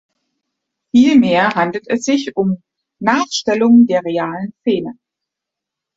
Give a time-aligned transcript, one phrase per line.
[0.91, 2.63] Vielmehr handelt es sich um
[2.97, 4.97] Nachstellungen der realen Szene.